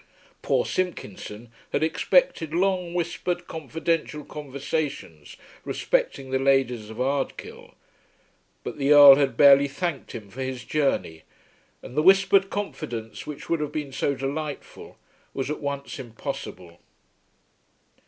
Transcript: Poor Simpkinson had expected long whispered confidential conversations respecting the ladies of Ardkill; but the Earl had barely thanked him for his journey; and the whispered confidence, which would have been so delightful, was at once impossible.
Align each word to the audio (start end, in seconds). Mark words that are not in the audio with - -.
Poor 0.41 0.65
Simpkinson 0.65 1.51
had 1.71 1.83
expected 1.83 2.55
long 2.55 2.95
whispered 2.95 3.45
confidential 3.45 4.25
conversations 4.25 5.37
respecting 5.63 6.31
the 6.31 6.39
ladies 6.39 6.89
of 6.89 6.97
Ardkill; 6.99 7.75
but 8.63 8.79
the 8.79 8.91
Earl 8.93 9.17
had 9.17 9.37
barely 9.37 9.67
thanked 9.67 10.13
him 10.13 10.31
for 10.31 10.41
his 10.41 10.63
journey; 10.65 11.21
and 11.83 11.95
the 11.95 12.01
whispered 12.01 12.49
confidence, 12.49 13.27
which 13.27 13.47
would 13.47 13.59
have 13.59 13.71
been 13.71 13.91
so 13.91 14.15
delightful, 14.15 14.97
was 15.35 15.51
at 15.51 15.59
once 15.61 15.99
impossible. 15.99 16.79